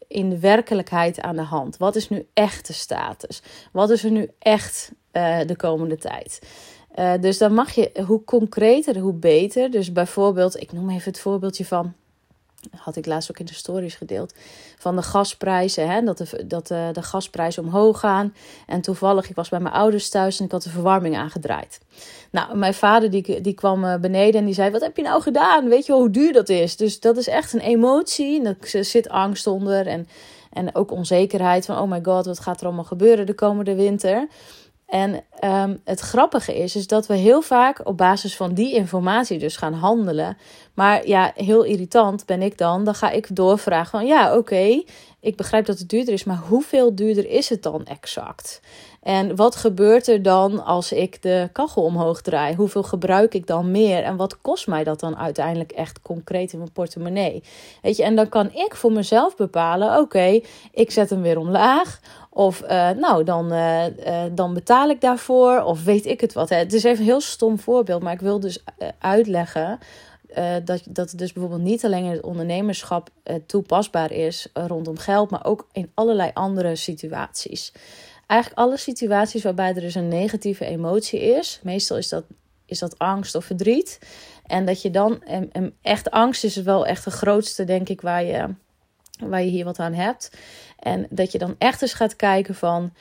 in 0.09 0.31
de 0.31 0.39
werkelijkheid 0.39 1.21
aan 1.21 1.37
de 1.37 1.43
hand? 1.43 1.77
Wat 1.77 1.97
is 1.97 2.09
nu 2.09 2.27
echt 2.33 2.67
de 2.67 2.73
status? 2.73 3.43
Wat 3.73 3.91
is 3.91 4.05
er 4.05 4.11
nu 4.11 4.31
echt 4.39 4.93
uh, 5.13 5.41
de 5.47 5.57
komende 5.57 5.97
tijd? 5.97 6.41
Uh, 6.99 7.13
dus 7.21 7.39
dan 7.39 7.55
mag 7.55 7.73
je, 7.73 7.91
hoe 8.07 8.25
concreter, 8.25 8.99
hoe 8.99 9.13
beter. 9.13 9.71
Dus 9.71 9.93
bijvoorbeeld, 9.93 10.61
ik 10.61 10.73
noem 10.73 10.91
even 10.91 11.11
het 11.11 11.21
voorbeeldje 11.21 11.65
van 11.65 11.95
had 12.77 12.97
ik 12.97 13.07
laatst 13.07 13.31
ook 13.31 13.39
in 13.39 13.47
de 13.47 13.55
stories 13.55 13.95
gedeeld, 13.95 14.35
van 14.79 14.97
de 14.97 15.03
gasprijzen. 15.03 15.91
Hè, 15.91 16.03
dat 16.03 16.19
de, 16.19 16.47
dat 16.47 16.67
de, 16.67 17.03
gasprijzen 17.03 17.63
omhoog 17.63 18.01
gaan. 18.01 18.35
En 18.67 18.81
toevallig, 18.81 19.29
ik 19.29 19.35
was 19.35 19.49
bij 19.49 19.61
mijn 19.61 19.75
ouders 19.75 20.09
thuis 20.09 20.39
en 20.39 20.45
ik 20.45 20.51
had 20.51 20.63
de 20.63 20.71
verwarming 20.71 21.17
aangedraaid. 21.17 21.81
Nou, 22.31 22.57
mijn 22.57 22.75
vader 22.75 23.11
die, 23.11 23.41
die 23.41 23.55
kwam 23.55 23.85
eh, 23.85 23.97
beneden 24.01 24.41
en 24.41 24.47
die 24.47 24.55
zei, 24.55 24.71
wat 24.71 24.81
heb 24.81 24.97
je 24.97 25.03
nou 25.03 25.23
gedaan? 25.23 25.69
Weet 25.69 25.87
je 25.87 25.93
hoe 25.93 26.11
duur 26.11 26.33
dat 26.33 26.49
is? 26.49 26.77
Dus 26.77 27.01
dat 27.01 27.17
is 27.17 27.29
echt 27.29 27.53
een 27.53 27.61
emotie. 27.61 28.43
Er 28.43 28.85
zit 28.85 29.09
angst 29.09 29.47
onder 29.47 29.87
en, 29.87 30.09
en 30.53 30.75
ook 30.75 30.91
onzekerheid 30.91 31.65
van, 31.65 31.79
oh 31.79 31.91
my 31.91 32.01
god, 32.03 32.27
wat 32.27 32.41
gaat 32.41 32.61
er 32.61 32.67
allemaal 32.67 32.85
gebeuren 32.85 33.27
de 33.27 33.35
komende 33.35 33.75
winter? 33.75 34.29
En 34.89 35.25
um, 35.45 35.81
het 35.85 36.01
grappige 36.01 36.59
is, 36.59 36.77
is 36.77 36.87
dat 36.87 37.07
we 37.07 37.15
heel 37.15 37.43
vaak 37.43 37.81
op 37.87 37.97
basis 37.97 38.37
van 38.37 38.55
die 38.55 38.75
informatie 38.75 39.39
dus 39.39 39.57
gaan 39.57 39.73
handelen. 39.73 40.37
Maar 40.79 41.07
ja, 41.07 41.33
heel 41.35 41.63
irritant 41.63 42.27
ben 42.27 42.43
ik 42.43 42.59
dan. 42.59 42.85
Dan 42.85 42.95
ga 42.95 43.11
ik 43.11 43.37
doorvragen 43.37 43.91
van 43.91 44.07
ja, 44.07 44.37
oké, 44.37 44.83
ik 45.21 45.37
begrijp 45.37 45.67
dat 45.67 45.79
het 45.79 45.89
duurder 45.89 46.15
is, 46.15 46.25
maar 46.25 46.37
hoeveel 46.49 46.95
duurder 46.95 47.29
is 47.29 47.49
het 47.49 47.63
dan 47.63 47.87
exact? 47.87 48.61
En 49.03 49.37
wat 49.37 49.57
gebeurt 49.57 50.09
er 50.09 50.23
dan 50.23 50.65
als 50.65 50.93
ik 50.93 51.23
de 51.23 51.49
kachel 51.53 51.83
omhoog 51.83 52.21
draai? 52.21 52.55
Hoeveel 52.55 52.83
gebruik 52.83 53.35
ik 53.35 53.47
dan 53.47 53.71
meer? 53.71 54.03
En 54.03 54.17
wat 54.17 54.41
kost 54.41 54.67
mij 54.67 54.85
dat 54.85 55.01
dan 55.01 55.17
uiteindelijk 55.17 55.73
echt 55.73 56.03
concreet 56.03 56.53
in 56.53 56.59
mijn 56.59 56.73
portemonnee? 56.73 57.43
Weet 57.83 57.97
je, 57.97 58.03
en 58.03 58.17
dan 58.17 58.29
kan 58.29 58.53
ik 58.53 58.75
voor 58.75 58.93
mezelf 58.93 59.37
bepalen: 59.37 59.99
oké, 59.99 60.41
ik 60.73 60.91
zet 60.91 61.11
hem 61.11 61.23
weer 61.23 61.39
omlaag. 61.39 62.01
Of 62.31 62.63
uh, 62.63 62.91
nou, 62.91 63.25
dan, 63.25 63.53
uh, 63.53 63.87
uh, 63.87 64.23
dan 64.33 64.55
betaal 64.55 64.89
ik 64.89 65.01
daarvoor. 65.01 65.63
Of 65.63 65.85
weet 65.85 66.07
ik 66.07 66.21
het 66.21 66.33
wat. 66.33 66.49
Hè. 66.49 66.57
Het 66.57 66.73
is 66.73 66.85
even 66.85 66.99
een 66.99 67.05
heel 67.05 67.21
stom 67.21 67.59
voorbeeld, 67.59 68.03
maar 68.03 68.13
ik 68.13 68.21
wil 68.21 68.41
dus 68.41 68.65
uitleggen 68.99 69.79
uh, 70.37 70.55
dat, 70.65 70.83
dat 70.89 71.11
het 71.11 71.19
dus 71.19 71.33
bijvoorbeeld 71.33 71.63
niet 71.63 71.85
alleen 71.85 72.05
in 72.05 72.11
het 72.11 72.23
ondernemerschap 72.23 73.11
uh, 73.25 73.35
toepasbaar 73.47 74.13
is 74.13 74.49
uh, 74.55 74.67
rondom 74.67 74.99
geld, 74.99 75.31
maar 75.31 75.45
ook 75.45 75.69
in 75.73 75.91
allerlei 75.95 76.31
andere 76.35 76.77
situaties. 76.77 77.73
Eigenlijk 78.27 78.61
alle 78.61 78.77
situaties 78.77 79.43
waarbij 79.43 79.69
er 79.75 79.81
dus 79.81 79.95
een 79.95 80.09
negatieve 80.09 80.65
emotie 80.65 81.21
is. 81.21 81.61
Meestal 81.63 81.97
is 81.97 82.09
dat, 82.09 82.25
is 82.67 82.79
dat 82.79 82.99
angst 82.99 83.35
of 83.35 83.45
verdriet. 83.45 83.99
En 84.47 84.67
dat 84.67 84.83
je 84.83 84.91
dan, 84.91 85.23
en, 85.23 85.53
en 85.53 85.75
echt 85.83 86.11
angst 86.11 86.45
is 86.45 86.57
wel 86.57 86.87
echt 86.87 87.05
de 87.05 87.11
grootste, 87.11 87.65
denk 87.65 87.89
ik, 87.89 88.01
waar 88.01 88.25
je, 88.25 88.55
waar 89.21 89.43
je 89.43 89.51
hier 89.51 89.65
wat 89.65 89.79
aan 89.79 89.95
hebt. 89.95 90.31
En 90.79 91.07
dat 91.11 91.33
je 91.33 91.39
dan 91.39 91.55
echt 91.59 91.83
eens 91.83 91.93
gaat 91.93 92.17
kijken 92.17 92.55
van, 92.55 92.93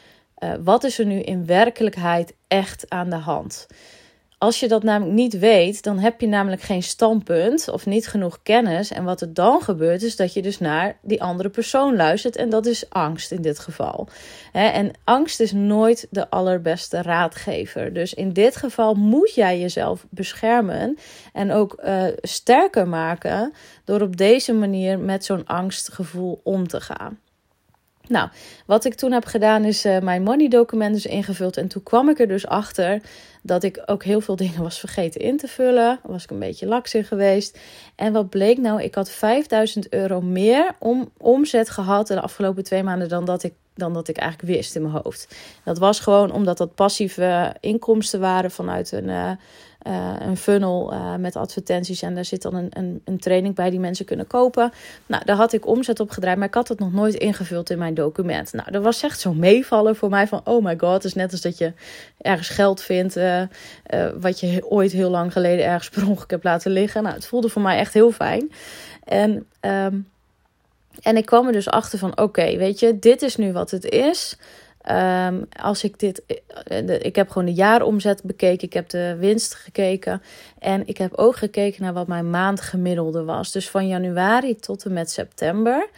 wat 0.64 0.84
is 0.84 1.00
er 1.00 1.06
nu 1.06 1.20
in 1.20 1.46
werkelijkheid 1.46 2.34
echt 2.48 2.90
aan 2.90 3.10
de 3.10 3.16
hand? 3.16 3.68
Als 4.40 4.60
je 4.60 4.68
dat 4.68 4.84
namelijk 4.84 5.16
niet 5.16 5.40
weet, 5.40 5.84
dan 5.84 6.00
heb 6.00 6.22
je 6.22 6.28
namelijk 6.28 6.62
geen 6.62 6.84
standpunt 6.84 7.70
of 7.70 7.86
niet 7.86 8.08
genoeg 8.08 8.40
kennis. 8.44 8.92
En 8.92 9.04
wat 9.04 9.22
er 9.22 9.34
dan 9.34 9.62
gebeurt, 9.62 10.02
is 10.02 10.16
dat 10.16 10.34
je 10.34 10.42
dus 10.42 10.60
naar 10.60 10.98
die 11.02 11.22
andere 11.22 11.50
persoon 11.50 11.96
luistert. 11.96 12.36
En 12.36 12.50
dat 12.50 12.66
is 12.66 12.90
angst 12.90 13.32
in 13.32 13.42
dit 13.42 13.60
geval. 13.60 14.08
En 14.52 14.92
angst 15.04 15.40
is 15.40 15.52
nooit 15.52 16.08
de 16.10 16.30
allerbeste 16.30 17.02
raadgever. 17.02 17.94
Dus 17.94 18.14
in 18.14 18.34
dit 18.34 18.56
geval 18.56 18.94
moet 18.94 19.34
jij 19.34 19.60
jezelf 19.60 20.06
beschermen 20.10 20.98
en 21.34 21.52
ook 21.52 21.82
uh, 21.84 22.04
sterker 22.22 22.88
maken 22.88 23.54
door 23.84 24.02
op 24.02 24.18
deze 24.18 24.54
manier 24.54 25.00
met 25.00 25.26
zo'n 25.26 25.46
angstgevoel 25.46 26.42
om 26.44 26.68
te 26.68 26.82
gaan. 26.82 27.20
Nou, 28.08 28.30
wat 28.66 28.86
ik 28.86 28.94
toen 28.94 29.12
heb 29.12 29.26
gedaan 29.26 29.64
is 29.64 29.86
uh, 29.86 30.00
mijn 30.00 30.24
money 30.24 30.48
document 30.48 30.94
dus 30.94 31.06
ingevuld. 31.06 31.58
En 31.58 31.68
toen 31.68 31.84
kwam 31.84 32.10
ik 32.10 32.20
er 32.20 32.28
dus 32.28 32.48
achter 32.48 33.02
dat 33.42 33.64
ik 33.64 33.84
ook 33.86 34.04
heel 34.04 34.22
veel 34.22 34.36
dingen 34.46 34.62
was 34.62 34.80
vergeten 34.80 35.22
in 35.22 35.38
te 35.38 35.48
vullen. 35.48 36.00
Was 36.04 36.24
ik 36.24 36.30
een 36.30 36.40
beetje 36.40 36.68
laks 36.68 36.94
in 36.94 37.04
geweest. 37.04 37.60
En 37.96 38.14
wat 38.14 38.30
bleek 38.30 38.58
nou? 38.58 38.82
Ik 38.82 38.96
had 38.96 39.10
5000 39.10 39.90
euro 39.90 40.22
meer 40.22 40.76
om, 40.80 41.12
omzet 41.18 41.70
gehad 41.70 42.08
de 42.08 42.22
afgelopen 42.22 42.64
twee 42.64 42.84
maanden 42.84 43.10
dan 43.10 43.26
dat 43.26 43.44
ik 43.44 43.54
dan 43.78 43.94
dat 43.94 44.08
ik 44.08 44.18
eigenlijk 44.18 44.54
wist 44.54 44.76
in 44.76 44.82
mijn 44.82 45.00
hoofd. 45.04 45.36
Dat 45.64 45.78
was 45.78 46.00
gewoon 46.00 46.32
omdat 46.32 46.58
dat 46.58 46.76
passieve 46.76 47.56
inkomsten 47.60 48.20
waren 48.20 48.52
vanuit 48.52 48.92
een, 48.92 49.08
uh, 49.08 49.32
uh, 49.88 50.14
een 50.20 50.38
funnel 50.38 50.94
uh, 50.94 51.16
met 51.16 51.36
advertenties. 51.36 52.02
En 52.02 52.16
daar 52.16 52.26
zit 52.26 52.42
dan 52.42 52.56
een, 52.56 52.70
een, 52.70 53.02
een, 53.06 53.20
training 53.20 53.56
bij 53.56 53.70
die 53.70 53.80
mensen 53.80 54.06
kunnen 54.06 54.28
kopen. 54.28 54.72
Nou, 55.06 55.26
daar 55.26 55.36
had 55.36 55.54
ik 55.54 55.68
omzet 55.68 56.00
op 56.00 56.10
gedraaid, 56.10 56.38
maar 56.38 56.48
ik 56.48 56.54
had 56.54 56.68
het 56.68 56.80
nog 56.80 56.94
nooit 56.94 57.14
ingevuld 57.14 57.70
in 57.70 57.78
mijn 57.78 57.94
document. 57.94 58.54
Nou, 58.54 58.72
dat 58.72 58.84
was 58.84 59.04
echt 59.04 59.20
zo 59.20 59.34
meevallen 59.34 59.96
voor 59.96 60.10
mij 60.10 60.28
van, 60.28 60.42
oh 60.44 60.64
my 60.64 60.78
god. 60.78 60.94
Het 60.94 61.04
is 61.04 61.14
net 61.14 61.32
als 61.32 61.42
dat 61.42 61.58
je 61.58 61.74
ergens 62.22 62.50
geld 62.50 62.82
vindt 62.82 63.20
wat 64.20 64.40
je 64.40 64.70
ooit 64.70 64.92
heel 64.92 65.10
lang 65.10 65.32
geleden 65.32 65.66
ergens 65.66 65.90
per 65.90 66.08
ongeluk 66.08 66.32
hebt 66.32 66.44
laten 66.44 66.72
liggen. 66.72 67.04
Nou, 67.04 67.16
het 67.16 67.28
voelde 67.28 67.50
voor 67.50 67.62
mij 67.62 67.78
echt 67.78 67.94
heel 67.94 68.12
fijn. 68.12 68.52
En... 69.04 69.46
Um, 69.62 70.08
en 71.02 71.18
ik 71.18 71.26
kwam 71.26 71.48
er 71.48 71.54
dus 71.54 71.70
achter 71.70 72.00
van: 72.00 72.18
oké, 72.18 72.58
weet 72.58 72.80
je, 72.80 73.00
dit 73.00 73.22
is 73.22 73.36
nu 73.36 73.52
wat 73.52 73.72
het 73.72 73.86
is. 73.86 74.38
Um, 74.92 75.48
als 75.62 75.84
ik 75.84 76.00
dit. 76.00 76.24
Eh, 76.66 77.00
ik 77.00 77.16
heb 77.16 77.30
gewoon 77.30 77.48
de 77.48 77.54
jaaromzet 77.54 78.24
bekeken. 78.24 78.68
Ik 78.68 78.74
heb 78.74 78.90
de 78.90 79.16
winst 79.20 79.54
gekeken. 79.54 80.22
En 80.60 80.88
ik 80.88 80.98
heb 80.98 81.14
ook 81.14 81.36
gekeken 81.36 81.84
naar 81.84 81.94
wat 81.94 82.08
mijn 82.08 82.30
maandgemiddelde 82.30 83.24
was. 83.24 83.52
Dus 83.52 83.70
van 83.70 83.88
januari 83.88 84.56
tot 84.56 84.86
en 84.86 84.94
met 84.94 85.12
september. 85.12 85.90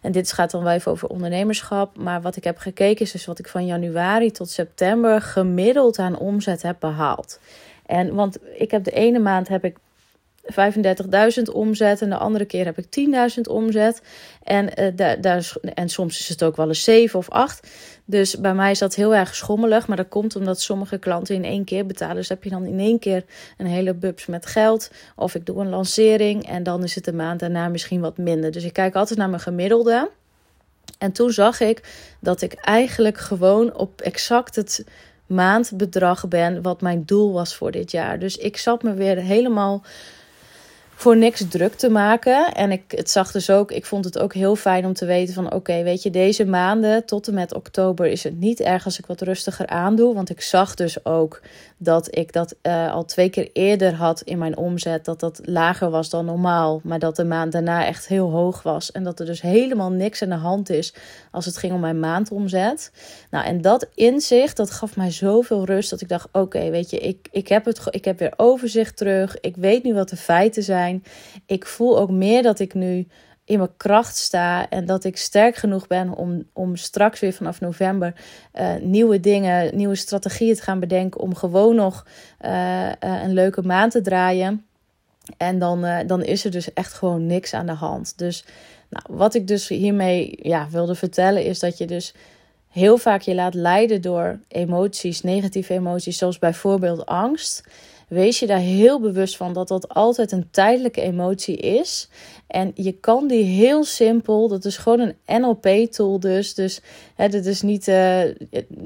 En 0.00 0.12
dit 0.12 0.32
gaat 0.32 0.50
dan 0.50 0.62
wel 0.62 0.72
even 0.72 0.92
over 0.92 1.08
ondernemerschap. 1.08 1.96
Maar 1.96 2.22
wat 2.22 2.36
ik 2.36 2.44
heb 2.44 2.58
gekeken 2.58 3.04
is 3.04 3.12
dus 3.12 3.26
wat 3.26 3.38
ik 3.38 3.48
van 3.48 3.66
januari 3.66 4.30
tot 4.30 4.50
september 4.50 5.20
gemiddeld 5.20 5.98
aan 5.98 6.18
omzet 6.18 6.62
heb 6.62 6.76
behaald. 6.80 7.40
En 7.86 8.14
want 8.14 8.38
ik 8.54 8.70
heb 8.70 8.84
de 8.84 8.90
ene 8.90 9.18
maand 9.18 9.48
heb 9.48 9.64
ik 9.64 9.76
35.000 10.46 11.42
omzet 11.52 12.02
en 12.02 12.10
de 12.10 12.16
andere 12.16 12.44
keer 12.44 12.64
heb 12.64 12.78
ik 12.78 13.08
10.000 13.36 13.40
omzet. 13.50 14.02
En, 14.42 14.80
uh, 14.80 14.88
daar, 14.94 15.20
daar, 15.20 15.52
en 15.74 15.88
soms 15.88 16.18
is 16.18 16.28
het 16.28 16.42
ook 16.42 16.56
wel 16.56 16.68
eens 16.68 16.84
7 16.84 17.18
of 17.18 17.30
8. 17.30 17.68
Dus 18.08 18.40
bij 18.40 18.54
mij 18.54 18.70
is 18.70 18.78
dat 18.78 18.94
heel 18.94 19.14
erg 19.14 19.34
schommelig. 19.34 19.86
Maar 19.86 19.96
dat 19.96 20.08
komt 20.08 20.36
omdat 20.36 20.60
sommige 20.60 20.98
klanten 20.98 21.34
in 21.34 21.44
één 21.44 21.64
keer 21.64 21.86
betalen. 21.86 22.16
Dus 22.16 22.28
heb 22.28 22.44
je 22.44 22.50
dan 22.50 22.64
in 22.64 22.78
één 22.78 22.98
keer 22.98 23.24
een 23.58 23.66
hele 23.66 23.94
bubs 23.94 24.26
met 24.26 24.46
geld. 24.46 24.90
Of 25.16 25.34
ik 25.34 25.46
doe 25.46 25.60
een 25.60 25.68
lancering 25.68 26.48
en 26.48 26.62
dan 26.62 26.82
is 26.82 26.94
het 26.94 27.04
de 27.04 27.12
maand 27.12 27.40
daarna 27.40 27.68
misschien 27.68 28.00
wat 28.00 28.18
minder. 28.18 28.52
Dus 28.52 28.64
ik 28.64 28.72
kijk 28.72 28.94
altijd 28.94 29.18
naar 29.18 29.28
mijn 29.28 29.40
gemiddelde. 29.42 30.10
En 30.98 31.12
toen 31.12 31.30
zag 31.30 31.60
ik 31.60 31.82
dat 32.20 32.42
ik 32.42 32.52
eigenlijk 32.52 33.18
gewoon 33.18 33.74
op 33.74 34.00
exact 34.00 34.56
het 34.56 34.84
maandbedrag 35.26 36.28
ben 36.28 36.62
wat 36.62 36.80
mijn 36.80 37.02
doel 37.04 37.32
was 37.32 37.54
voor 37.54 37.70
dit 37.70 37.90
jaar. 37.90 38.18
Dus 38.18 38.36
ik 38.36 38.56
zat 38.56 38.82
me 38.82 38.94
weer 38.94 39.16
helemaal 39.16 39.84
voor 40.98 41.16
niks 41.16 41.48
druk 41.48 41.74
te 41.74 41.88
maken. 41.90 42.54
En 42.54 42.70
ik 42.70 42.82
het 42.86 43.10
zag 43.10 43.30
dus 43.30 43.50
ook, 43.50 43.70
ik 43.70 43.86
vond 43.86 44.04
het 44.04 44.18
ook 44.18 44.34
heel 44.34 44.56
fijn 44.56 44.84
om 44.84 44.92
te 44.92 45.06
weten 45.06 45.34
van 45.34 45.52
oké, 45.52 45.82
weet 45.82 46.02
je, 46.02 46.10
deze 46.10 46.44
maanden 46.44 47.04
tot 47.04 47.28
en 47.28 47.34
met 47.34 47.54
oktober 47.54 48.06
is 48.06 48.22
het 48.22 48.38
niet 48.38 48.60
erg 48.60 48.84
als 48.84 48.98
ik 48.98 49.06
wat 49.06 49.20
rustiger 49.20 49.66
aandoe. 49.66 50.14
Want 50.14 50.30
ik 50.30 50.40
zag 50.40 50.74
dus 50.74 51.04
ook 51.04 51.40
dat 51.78 52.16
ik 52.16 52.32
dat 52.32 52.54
uh, 52.62 52.92
al 52.92 53.04
twee 53.04 53.28
keer 53.30 53.50
eerder 53.52 53.94
had 53.94 54.20
in 54.20 54.38
mijn 54.38 54.56
omzet. 54.56 55.04
Dat 55.04 55.20
dat 55.20 55.40
lager 55.44 55.90
was 55.90 56.10
dan 56.10 56.24
normaal. 56.24 56.80
Maar 56.84 56.98
dat 56.98 57.16
de 57.16 57.24
maand 57.24 57.52
daarna 57.52 57.86
echt 57.86 58.06
heel 58.06 58.30
hoog 58.30 58.62
was. 58.62 58.92
En 58.92 59.04
dat 59.04 59.20
er 59.20 59.26
dus 59.26 59.40
helemaal 59.40 59.90
niks 59.90 60.22
aan 60.22 60.28
de 60.28 60.34
hand 60.34 60.70
is 60.70 60.94
als 61.30 61.44
het 61.44 61.56
ging 61.56 61.72
om 61.72 61.80
mijn 61.80 62.00
maandomzet. 62.00 62.92
Nou, 63.30 63.44
en 63.44 63.60
dat 63.60 63.88
inzicht, 63.94 64.56
dat 64.56 64.70
gaf 64.70 64.96
mij 64.96 65.10
zoveel 65.10 65.64
rust. 65.64 65.90
Dat 65.90 66.00
ik 66.00 66.08
dacht, 66.08 66.28
oké, 66.32 66.70
weet 66.70 66.90
je, 66.90 66.98
ik, 66.98 67.28
ik, 67.30 67.48
heb 67.48 67.64
het, 67.64 67.80
ik 67.90 68.04
heb 68.04 68.18
weer 68.18 68.32
overzicht 68.36 68.96
terug. 68.96 69.40
Ik 69.40 69.56
weet 69.56 69.82
nu 69.82 69.94
wat 69.94 70.08
de 70.08 70.16
feiten 70.16 70.62
zijn. 70.62 71.04
Ik 71.46 71.66
voel 71.66 71.98
ook 71.98 72.10
meer 72.10 72.42
dat 72.42 72.58
ik 72.58 72.74
nu 72.74 73.06
in 73.46 73.58
mijn 73.58 73.76
kracht 73.76 74.16
sta 74.16 74.68
en 74.68 74.86
dat 74.86 75.04
ik 75.04 75.16
sterk 75.16 75.56
genoeg 75.56 75.86
ben 75.86 76.14
om, 76.14 76.44
om 76.52 76.76
straks 76.76 77.20
weer 77.20 77.32
vanaf 77.32 77.60
november 77.60 78.14
uh, 78.54 78.74
nieuwe 78.80 79.20
dingen, 79.20 79.76
nieuwe 79.76 79.94
strategieën 79.94 80.54
te 80.54 80.62
gaan 80.62 80.80
bedenken 80.80 81.20
om 81.20 81.34
gewoon 81.34 81.74
nog 81.74 82.06
uh, 82.44 82.84
uh, 82.84 82.92
een 83.00 83.32
leuke 83.32 83.62
maand 83.62 83.92
te 83.92 84.00
draaien. 84.00 84.64
En 85.36 85.58
dan, 85.58 85.86
dan 86.06 86.22
is 86.22 86.44
er 86.44 86.50
dus 86.50 86.72
echt 86.72 86.92
gewoon 86.92 87.26
niks 87.26 87.54
aan 87.54 87.66
de 87.66 87.72
hand. 87.72 88.18
Dus 88.18 88.44
nou, 88.88 89.04
wat 89.10 89.34
ik 89.34 89.46
dus 89.46 89.68
hiermee 89.68 90.38
ja, 90.42 90.68
wilde 90.70 90.94
vertellen 90.94 91.44
is 91.44 91.58
dat 91.58 91.78
je 91.78 91.86
dus 91.86 92.14
heel 92.68 92.98
vaak 92.98 93.20
je 93.20 93.34
laat 93.34 93.54
leiden 93.54 94.00
door 94.00 94.38
emoties, 94.48 95.22
negatieve 95.22 95.72
emoties, 95.72 96.18
zoals 96.18 96.38
bijvoorbeeld 96.38 97.06
angst 97.06 97.62
wees 98.08 98.38
je 98.38 98.46
daar 98.46 98.58
heel 98.58 99.00
bewust 99.00 99.36
van 99.36 99.52
dat 99.52 99.68
dat 99.68 99.88
altijd 99.88 100.32
een 100.32 100.50
tijdelijke 100.50 101.00
emotie 101.00 101.56
is. 101.56 102.08
En 102.46 102.72
je 102.74 102.92
kan 102.92 103.26
die 103.26 103.44
heel 103.44 103.84
simpel, 103.84 104.48
dat 104.48 104.64
is 104.64 104.76
gewoon 104.76 105.00
een 105.00 105.40
NLP-tool 105.40 106.20
dus. 106.20 106.54
Dus 106.54 106.80
hè, 107.14 107.28
dit 107.28 107.46
is 107.46 107.62
niet, 107.62 107.88
uh, 107.88 108.20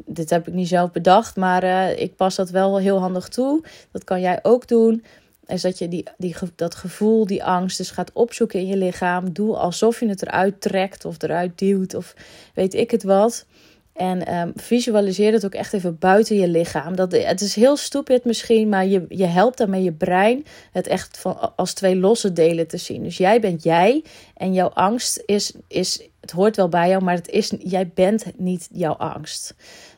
dit 0.06 0.30
heb 0.30 0.48
ik 0.48 0.54
niet 0.54 0.68
zelf 0.68 0.92
bedacht, 0.92 1.36
maar 1.36 1.64
uh, 1.64 1.98
ik 1.98 2.16
pas 2.16 2.36
dat 2.36 2.50
wel 2.50 2.78
heel 2.78 2.98
handig 2.98 3.28
toe. 3.28 3.64
Dat 3.92 4.04
kan 4.04 4.20
jij 4.20 4.38
ook 4.42 4.68
doen. 4.68 5.04
Is 5.46 5.62
dat 5.62 5.78
je 5.78 5.88
die, 5.88 6.06
die, 6.16 6.36
dat 6.56 6.74
gevoel, 6.74 7.26
die 7.26 7.44
angst, 7.44 7.76
dus 7.76 7.90
gaat 7.90 8.12
opzoeken 8.12 8.60
in 8.60 8.66
je 8.66 8.76
lichaam. 8.76 9.32
Doe 9.32 9.56
alsof 9.56 10.00
je 10.00 10.08
het 10.08 10.22
eruit 10.22 10.60
trekt 10.60 11.04
of 11.04 11.22
eruit 11.22 11.58
duwt 11.58 11.94
of 11.94 12.14
weet 12.54 12.74
ik 12.74 12.90
het 12.90 13.02
wat. 13.02 13.46
En 13.92 14.34
um, 14.34 14.52
visualiseer 14.54 15.32
het 15.32 15.44
ook 15.44 15.54
echt 15.54 15.72
even 15.72 15.98
buiten 15.98 16.36
je 16.36 16.48
lichaam. 16.48 16.96
Dat, 16.96 17.12
het 17.12 17.40
is 17.40 17.54
heel 17.54 17.76
stupid 17.76 18.24
misschien, 18.24 18.68
maar 18.68 18.86
je, 18.86 19.04
je 19.08 19.24
helpt 19.24 19.58
daarmee 19.58 19.82
je 19.82 19.92
brein 19.92 20.44
het 20.72 20.86
echt 20.86 21.18
van, 21.18 21.56
als 21.56 21.72
twee 21.72 21.96
losse 21.96 22.32
delen 22.32 22.68
te 22.68 22.76
zien. 22.76 23.02
Dus 23.02 23.16
jij 23.16 23.40
bent 23.40 23.62
jij 23.62 24.04
en 24.36 24.52
jouw 24.52 24.68
angst 24.68 25.22
is, 25.26 25.52
is 25.68 26.08
het 26.20 26.30
hoort 26.30 26.56
wel 26.56 26.68
bij 26.68 26.88
jou, 26.88 27.02
maar 27.04 27.14
het 27.14 27.28
is, 27.28 27.52
jij 27.58 27.90
bent 27.94 28.24
niet 28.36 28.68
jouw 28.72 28.94
angst. 28.94 29.54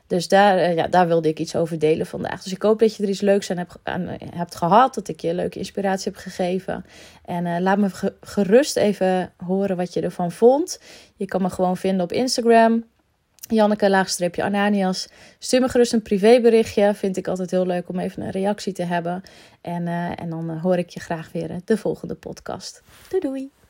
Dus 0.06 0.28
daar, 0.28 0.58
eh, 0.58 0.74
ja, 0.74 0.86
daar 0.86 1.06
wilde 1.06 1.28
ik 1.28 1.38
iets 1.38 1.56
over 1.56 1.78
delen 1.78 2.06
vandaag. 2.06 2.42
Dus 2.42 2.52
ik 2.52 2.62
hoop 2.62 2.78
dat 2.78 2.96
je 2.96 3.02
er 3.02 3.08
iets 3.08 3.20
leuks 3.20 3.50
aan 3.50 3.56
hebt, 3.56 3.78
aan, 3.82 4.08
hebt 4.34 4.54
gehad. 4.54 4.94
Dat 4.94 5.08
ik 5.08 5.20
je 5.20 5.34
leuke 5.34 5.58
inspiratie 5.58 6.12
heb 6.12 6.20
gegeven. 6.20 6.84
En 7.24 7.62
laat 7.62 7.78
me 7.78 8.12
gerust 8.20 8.76
even 8.76 9.32
horen 9.46 9.76
wat 9.76 9.94
je 9.94 10.00
ervan 10.00 10.32
vond. 10.32 10.80
Je 11.16 11.26
kan 11.26 11.42
me 11.42 11.50
gewoon 11.50 11.76
vinden 11.76 12.04
op 12.04 12.12
Instagram 12.12 12.84
Janneke 13.52 13.90
laagstreepje 13.90 14.42
Ananias. 14.42 15.08
Stuur 15.38 15.60
me 15.60 15.68
gerust 15.68 15.92
een 15.92 16.02
privéberichtje. 16.02 16.94
Vind 16.94 17.16
ik 17.16 17.28
altijd 17.28 17.50
heel 17.50 17.66
leuk 17.66 17.88
om 17.88 17.98
even 17.98 18.22
een 18.22 18.30
reactie 18.30 18.72
te 18.72 18.84
hebben. 18.84 19.22
En, 19.60 19.86
uh, 19.86 20.20
en 20.20 20.30
dan 20.30 20.58
hoor 20.58 20.78
ik 20.78 20.88
je 20.88 21.00
graag 21.00 21.32
weer 21.32 21.60
de 21.64 21.76
volgende 21.76 22.14
podcast. 22.14 22.82
Doei 23.08 23.22
doei! 23.22 23.61